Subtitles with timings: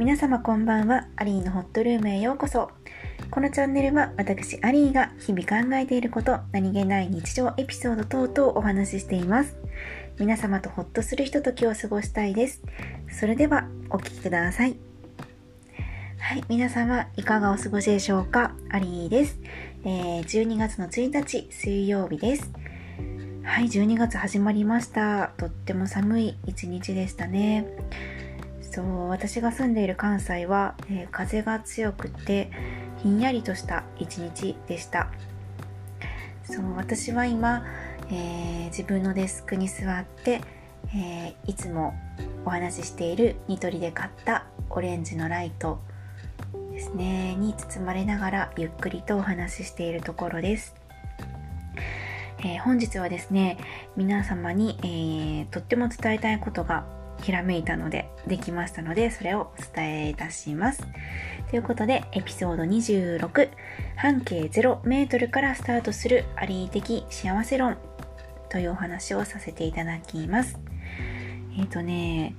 [0.00, 2.70] 皆様こんばんは、アリーのホットルームへようこそ。
[3.30, 9.58] このチャンネルは私、アリーが日々考えていること、何気ない日常エピソード等々お話ししています。
[10.18, 12.62] 皆様とホッとするひとときを過ごしたいです。
[13.10, 14.76] それでは、お聴きください。
[16.18, 18.54] はい、皆様いかがお過ごしでしょうか？
[18.70, 19.38] アリーです。
[19.84, 22.50] えー、12月の1日水曜日です。
[23.42, 25.32] はい、12月始まりました。
[25.36, 27.66] とっても寒い一日でしたね。
[28.70, 32.50] そう私が住んでいる関西は、えー、風が強くて
[33.02, 35.10] ひんやりとした一日でした。
[36.44, 37.64] そう私は今、
[38.10, 40.40] えー、自分のデスクに座って、
[40.94, 41.94] えー、いつも
[42.44, 45.80] お話ししているニトリで買ったオレンジのライト
[46.72, 50.74] ですねに包まれながらゆっくりとお話ししているところです、
[52.40, 53.58] えー、本日はですね
[53.96, 56.84] 皆様に、えー、とっても伝えたいことが
[57.22, 60.82] ひらめいたのでできましたのでそれをお伝えいたします。
[61.50, 63.50] ということでエピソード26
[63.96, 67.76] 半径0メートルからスタートするアリー的幸せ論
[68.48, 70.58] というお話をさせていただきます。
[71.58, 72.34] えっ、ー、とね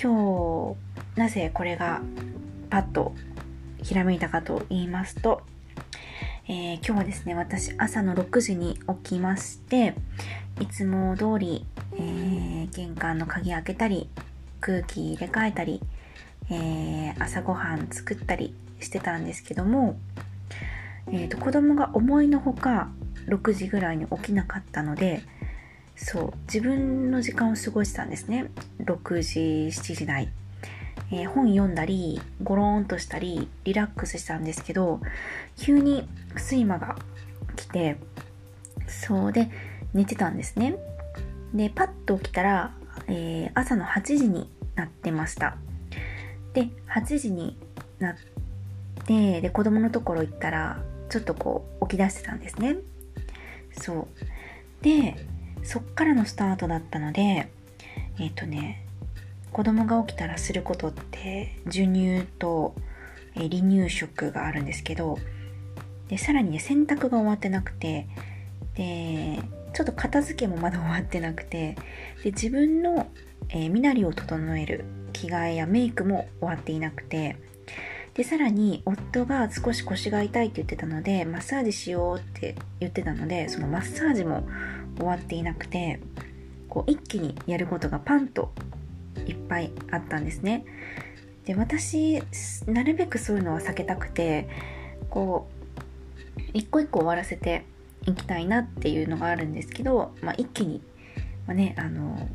[0.00, 0.74] 今
[1.14, 2.00] 日なぜこれが
[2.70, 3.14] パッと
[3.82, 5.42] ひらめいたかと言いますと、
[6.48, 9.94] えー、今日はですね私朝の6時に起きまして
[10.60, 11.64] いつも通り
[12.00, 14.08] えー、玄関の鍵開けたり
[14.60, 15.80] 空気入れ替えたり、
[16.50, 19.98] えー、朝ごはん作ったりしてたんですけども、
[21.08, 22.88] えーと、子供が思いのほか
[23.26, 25.22] 6時ぐらいに起きなかったので
[25.96, 28.50] そう自分の時間を過ごしてたんですね。
[28.80, 30.28] 6時7時台、
[31.10, 35.00] えー、本読んだりゴローンとしたりリラックスしたんですけど
[35.56, 36.96] 急に睡魔が
[37.56, 37.96] 来て
[38.86, 39.50] そうで
[39.92, 40.76] 寝てたんですね。
[41.54, 42.74] で、パッと起きたら、
[43.06, 45.56] えー、朝の8時になってました。
[46.52, 47.56] で、8時に
[47.98, 48.16] なっ
[49.06, 52.76] て、で、子供のところ行ったら、ちょっとこう、起き出してたんですね。
[53.72, 54.08] そ
[54.80, 54.84] う。
[54.84, 55.26] で、
[55.62, 57.48] そっからのスタートだったので、
[58.18, 58.84] えっ、ー、とね、
[59.52, 62.74] 子供が起きたらすることって、授乳と、
[63.34, 65.18] えー、離乳食があるんですけど、
[66.08, 68.06] で、さらにね、洗濯が終わってなくて、
[68.74, 69.40] で、
[69.72, 71.76] ちょっと片付けもまだ終わってなくて
[72.22, 73.08] で自分の、
[73.50, 77.36] えー、身なりを整える着替えやメイクも終わっていなくて
[78.14, 84.46] でさらに夫が少し腰が痛いって言ってたのでマッサージしようって言ってたのでそのマッサージも
[84.96, 86.00] 終わっていなくて
[86.68, 88.52] こう一気にやることがパンと
[89.26, 90.64] いっぱいあったんですね。
[91.44, 92.22] で私
[92.66, 94.48] なるべくそういうのは避けたくて
[95.08, 95.48] こ
[96.36, 97.64] う一個一個終わらせて
[98.08, 100.80] 行きたいなっていうのがあるんですけど、まあ、一気に、
[101.46, 102.28] まあ、ね、あの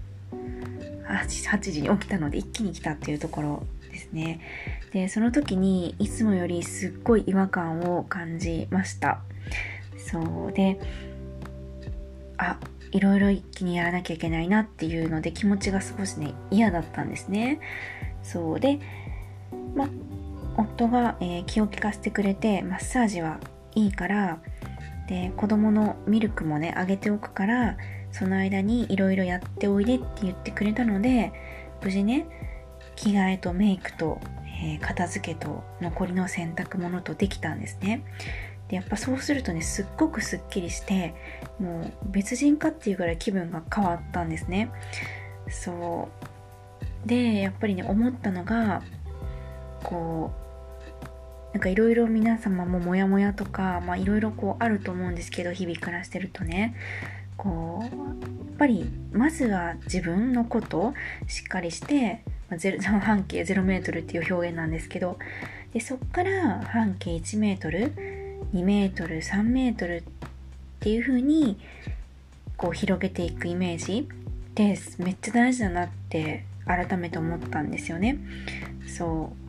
[1.08, 4.40] 8, 時に起きたので一気に来たっていうところですね。
[4.92, 9.22] で、その時にいつもよりすっごい違和感を感じました。
[9.98, 10.80] そうで、
[12.38, 12.58] あ、
[12.92, 17.60] いろいろ一気にやらなきゃいけないなっていうので気持ちが少しね、嫌だったんですね。
[18.22, 18.80] そうで、
[19.76, 19.90] ま、
[20.58, 23.40] 夫が、えー、気を利かせてくれて、マッサージは
[23.76, 24.40] いいから、
[25.08, 27.78] で子供のミルクもねあげておくから
[28.12, 31.34] その間にいろいろやっておいでって言ってくれたので
[31.84, 32.26] 無事ね
[32.96, 34.22] 着替えとメイクと、
[34.64, 38.04] えー、片付けと残りの洗濯物とできたんですね。
[38.70, 41.14] でやっぱそうするとねすっごくすっきりして
[41.60, 44.72] もう別人かっていうぐらい気分が変わったんですね。
[45.50, 46.10] そ
[47.06, 47.08] う。
[47.08, 48.82] でやっぱりね思ったのが
[49.84, 50.43] こう
[51.54, 56.76] なんかいろいろ皆様もモヤモヤとか、まあいろいろこうあると思うんですけど、日々暮らしてるとね、
[57.38, 57.94] こう、やっ
[58.58, 60.94] ぱりまずは自分のことを
[61.28, 62.24] しっかりして、
[62.58, 65.20] ゼロ 半径0メートルっていう表現なんですけど、
[65.74, 67.94] で、そっから半径1メートル、
[68.54, 70.04] 2メートル、3メートルっ
[70.80, 71.60] ていう風に、
[72.58, 78.18] こう広げていくイメージってめっちゃ大事だなって改めて思ったんですよね。
[78.88, 79.44] そう。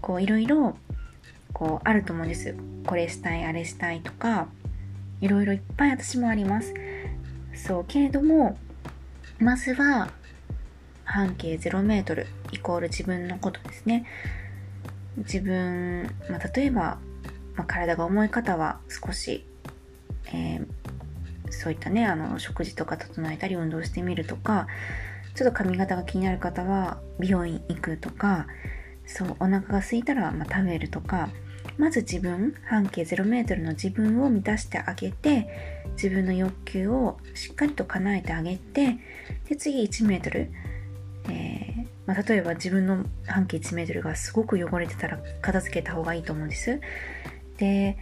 [0.00, 0.76] こういろいろ
[1.56, 2.54] こうあると思うんです。
[2.86, 4.48] これしたいあれしたいとか
[5.22, 6.74] いろいろいっぱい私もあります。
[7.54, 8.58] そうけれども
[9.38, 10.10] まずは
[11.04, 14.04] 半径0メートルイコール自分のことですね。
[15.16, 16.98] 自分、まあ、例えば、
[17.54, 19.46] まあ、体が重い方は少し、
[20.26, 20.66] えー、
[21.48, 24.66] そういったねあの食事とか整えたり運動してみるとか
[25.34, 28.46] ちょっと髪型が気になる方は美容院行くとか
[29.06, 31.30] そうお腹が空いたらま食べるとか
[31.78, 35.48] まず自分半径 0m の自分を満たしてあげて
[35.92, 38.98] 自分の欲求をしっかりと叶えてあげて
[39.48, 40.48] で次 1m、
[41.28, 46.80] えー、まあ、例えば自分の半径1メートルがすごく汚れてたら片付けた方がいいと思うんです。
[47.58, 47.96] で、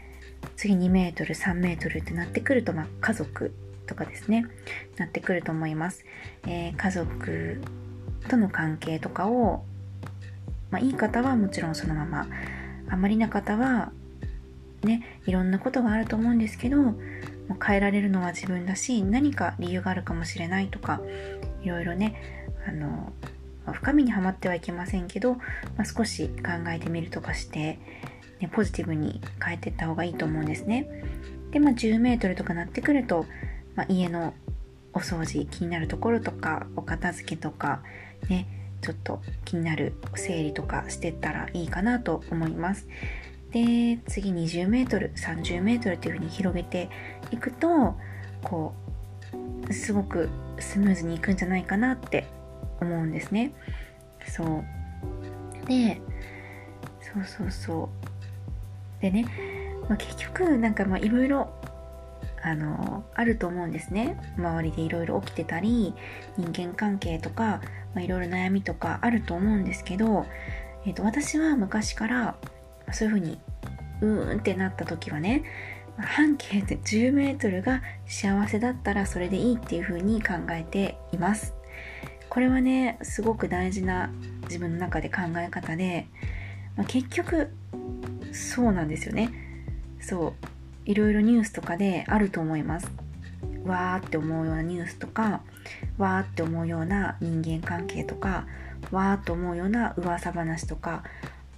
[0.57, 3.55] 次2メートル、3メートルってなってくると、まあ、家族
[3.87, 4.47] とかですね、
[4.97, 6.05] なってくると思います。
[6.47, 7.63] えー、家族
[8.29, 9.65] との関係とかを、
[10.71, 12.27] まあ、いい方はもちろんそのまま、
[12.95, 13.91] あまりな方は、
[14.85, 16.95] ね、いろんなことがあると思うんですけど、
[17.61, 21.01] 変えられるのは自分だし、何か理由があるかもしれないとか、
[21.63, 22.15] いろいろね、
[22.69, 23.13] あの、
[23.73, 25.43] 深みにはまってはいけませんけど、ま
[25.79, 27.81] あ、少し考えてみるとかして、
[28.41, 30.87] ね、ポジティブに変えていった方がいいと思うんですね。
[31.51, 33.27] で、まあ、10メートルとかなってくると、
[33.75, 34.35] まあ、家の
[34.93, 37.83] お掃除気になるところとかお片付けとか
[38.29, 42.87] ねちょっと気になる整理とかしてったらいいかなと思います。
[43.51, 46.91] で次 20m、30m っていう風に広げて
[47.31, 47.97] いくと
[48.43, 48.75] こ
[49.69, 50.29] うすごく
[50.59, 52.27] スムーズにいくんじゃないかなって
[52.81, 53.55] 思うんですね。
[54.27, 55.67] そう。
[55.67, 55.99] で
[57.01, 57.89] そうそうそ
[58.99, 59.03] う。
[59.03, 59.25] でね、
[59.89, 61.49] まあ、結局なんかまあいろいろ
[62.45, 64.19] あのあると思うんですね。
[64.37, 65.95] 周りでいろいろ起きてたり
[66.37, 67.63] 人間関係とか
[67.97, 70.27] いろいろ悩みとかあると思うんですけど、
[70.85, 72.37] えーと、私は昔から
[72.93, 73.39] そういうふうに
[74.03, 75.43] うーんってなった時はね
[75.97, 81.55] 半径で10メートルが幸せだったらそれでいいっていうふうに考えています。
[82.29, 84.11] これはねすごく大事な
[84.43, 86.09] 自分の中で考え方で、
[86.77, 87.49] まあ、結局
[88.33, 89.31] そうなんですよね。
[89.99, 90.54] そう。
[90.85, 92.91] いろいろニュースとかであると思います。
[93.65, 95.43] わーって思うようなニュースとか、
[95.99, 98.47] わーって思うような人間関係とか、
[98.91, 101.05] わーっと思うような噂話とか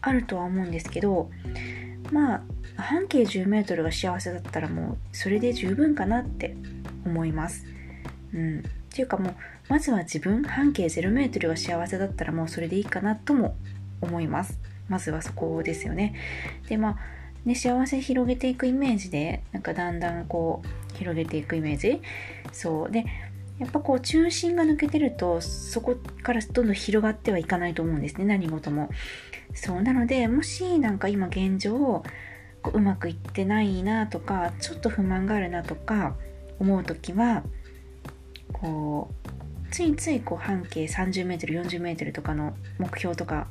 [0.01, 1.31] あるとは思うんですけど、
[2.13, 2.43] まあ、
[2.77, 6.57] 半径10メートルが幸せだったらもうそれで十分かなって
[7.05, 7.67] 思います。
[8.33, 8.59] うん。
[8.61, 9.35] っていうかもう、
[9.69, 13.57] まずは自分、半径0メートルが幸せだったらもうそれでいいかなとも
[14.01, 14.59] 思います。
[14.89, 16.15] まずはそこですよね。
[16.69, 16.99] で、まあ、
[17.47, 20.63] ね、幸せ広げていくイメージでなんかだんだんこ
[20.93, 22.01] う広げていくイメージ。
[22.53, 22.91] そう。
[22.91, 23.05] で
[23.59, 28.91] やっぱこう中心が抜けてるとそこからどんどん広がってはいかないと思うんですね何事も。
[29.55, 29.83] そう。
[29.83, 32.03] なのでもしなんか今現状
[32.63, 36.17] こううまくいってないなとかちょっと不満があるなとか
[36.59, 37.45] 思う時は
[38.53, 43.47] こうついついこう半径 30m、40m とかの目標とか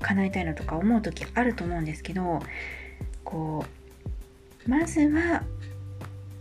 [0.00, 2.40] 叶えたいなとか思う時あると思うんですけど
[3.24, 3.64] こ
[4.66, 5.42] うまずは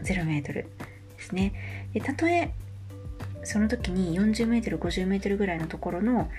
[0.04, 0.64] 0メートル
[1.18, 1.54] ですね。
[1.94, 2.54] でたとえ
[3.44, 6.30] その時に40メートル50メートルぐらいのところの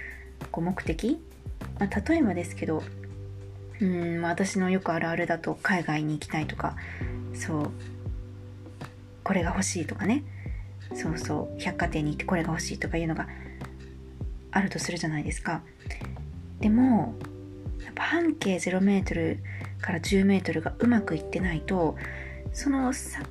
[0.51, 1.21] こう目的、
[1.79, 2.83] まあ、例えばですけど
[3.81, 6.77] うん、私のよくあるあるだと海外に行きたいとか
[7.35, 7.71] そう
[9.25, 10.25] これが欲しいとかね。
[10.95, 13.27] そうそう百貨店に行ってこれが欲しいとかいうのが
[14.51, 15.63] あるとするじゃないですか。
[16.61, 17.15] でも
[17.83, 19.39] やっぱ半径0メートル
[19.83, 21.97] から10メートルがうまくいってないと
[22.53, 23.23] そのさ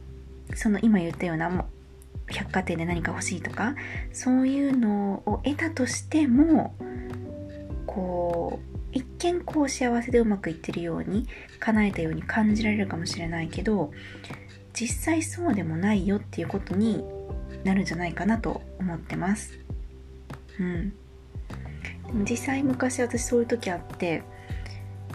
[0.54, 1.68] その今言ったようなも
[2.28, 3.76] 百貨店で何か欲しいとか
[4.12, 6.76] そういうのを得たとしても
[7.88, 8.60] こ
[8.94, 11.28] う一見こう幸せでうまくいってるように
[11.60, 13.92] 叶えたように感じられるかもしれないけど
[14.74, 17.04] 実際そうでもないよっていうことに
[17.64, 19.60] なるんじゃないかなと思ってます。
[20.60, 20.94] うん。
[22.28, 24.24] 実際昔私そういう時あって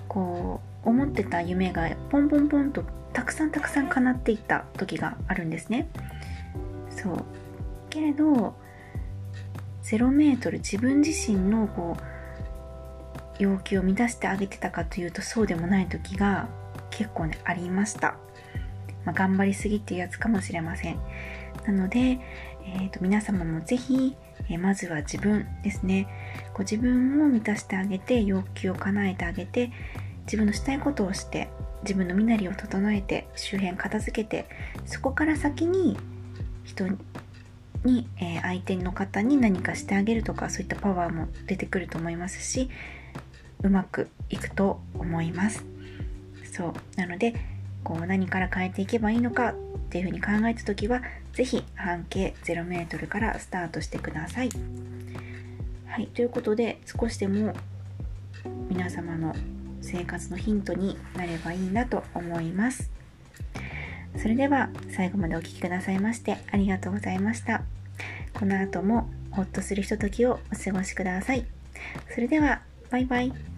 [0.08, 5.88] こう思ってた夢がポンポンポンとたくさんたくさん叶っていった時があるんですね。
[6.90, 7.24] そう。
[7.90, 8.54] けれど
[9.82, 12.02] 0メートル自分自身のこう
[13.38, 16.48] 要求を満たしてあげてたかというとそうでもない時が
[16.90, 18.16] 結構ねありました、
[19.04, 20.98] まあ、頑張りすぎっていうやつかもしれません。
[21.66, 24.16] なので、えーと、皆様もぜひ、
[24.48, 26.06] えー、まずは自分ですね。
[26.52, 29.70] こう自分を満たしてあげて要求を叶えてあげて
[30.26, 31.48] 自分のしたいことをして
[31.82, 34.48] 自分の身なりを整えて周辺片付けて
[34.84, 35.96] そこから先に
[36.64, 36.86] 人
[37.84, 42.68] に、えー、相手の方に何かしてあげるとかそういったパワーも出てくると思いますし
[43.62, 45.64] うまくいくと思います。
[46.52, 46.74] そう。
[46.96, 47.34] なので
[47.84, 49.54] こう何から変えていけばいいのかっ
[49.88, 51.02] ていうふうに考えた時は
[51.32, 54.50] 是非半径 0m からスタートしてください。
[55.86, 56.08] はい。
[56.08, 57.54] ということで少しでも
[58.68, 59.34] 皆様の
[59.86, 62.90] 生活のヒントになればいいなと思います。
[64.18, 67.62] それでは最後までお聴きくださいましてありがとうございました。
[68.34, 71.46] この後もホッとするひとときをお過ごしください。
[72.14, 73.55] それでは、バイバイ。